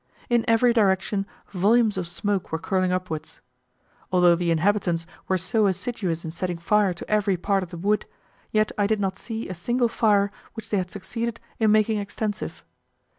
[0.31, 3.39] In every direction volumes of smoke were curling upwards.
[4.11, 8.07] Although the inhabitants were so assiduous in setting fire to every part of the wood,
[8.51, 12.65] yet I did not see a single fire which they had succeeded in making extensive.